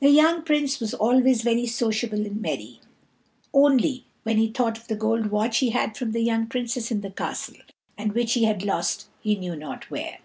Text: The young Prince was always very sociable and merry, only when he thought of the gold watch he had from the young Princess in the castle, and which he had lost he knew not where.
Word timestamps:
The 0.00 0.10
young 0.10 0.42
Prince 0.42 0.78
was 0.78 0.92
always 0.92 1.40
very 1.40 1.64
sociable 1.66 2.26
and 2.26 2.42
merry, 2.42 2.80
only 3.54 4.04
when 4.22 4.36
he 4.36 4.50
thought 4.52 4.76
of 4.76 4.88
the 4.88 4.94
gold 4.94 5.28
watch 5.30 5.60
he 5.60 5.70
had 5.70 5.96
from 5.96 6.12
the 6.12 6.20
young 6.20 6.48
Princess 6.48 6.90
in 6.90 7.00
the 7.00 7.10
castle, 7.10 7.56
and 7.96 8.12
which 8.12 8.34
he 8.34 8.44
had 8.44 8.62
lost 8.62 9.08
he 9.22 9.36
knew 9.36 9.56
not 9.56 9.90
where. 9.90 10.18